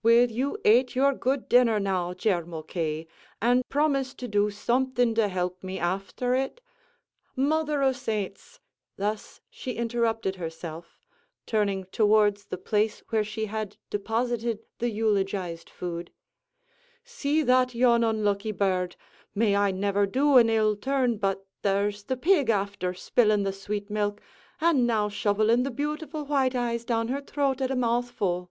"Will 0.00 0.30
you 0.30 0.56
ate 0.64 0.94
your 0.94 1.12
good 1.12 1.48
dinner, 1.48 1.80
now, 1.80 2.14
Jer 2.14 2.46
Mulcahy, 2.46 3.08
an' 3.40 3.64
promise 3.68 4.14
to 4.14 4.28
do 4.28 4.48
something 4.48 5.12
to 5.16 5.26
help 5.26 5.60
me, 5.64 5.80
afther 5.80 6.36
it? 6.36 6.60
Mother 7.34 7.82
o' 7.82 7.90
Saints!" 7.90 8.60
thus 8.96 9.40
she 9.50 9.72
interrupted 9.72 10.36
herself, 10.36 11.04
turning 11.46 11.82
towards 11.86 12.44
the 12.44 12.58
place 12.58 13.00
where 13.08 13.24
she 13.24 13.46
had 13.46 13.76
deposited 13.90 14.60
the 14.78 14.88
eulogized 14.90 15.68
food 15.68 16.12
"see 17.02 17.42
that 17.42 17.74
yon 17.74 18.04
unlucky 18.04 18.52
bird! 18.52 18.94
May 19.34 19.56
I 19.56 19.72
never 19.72 20.06
do 20.06 20.36
an 20.36 20.48
ill 20.48 20.76
turn 20.76 21.16
but 21.18 21.44
there's 21.62 22.04
the 22.04 22.16
pig 22.16 22.50
afther 22.50 22.94
spilling 22.94 23.42
the 23.42 23.52
sweet 23.52 23.90
milk, 23.90 24.22
an' 24.60 24.86
now 24.86 25.08
shoveling 25.08 25.64
the 25.64 25.72
beautiful 25.72 26.24
white 26.24 26.54
eyes 26.54 26.84
down 26.84 27.08
her 27.08 27.20
throat 27.20 27.60
at 27.60 27.72
a 27.72 27.74
mouthful!" 27.74 28.48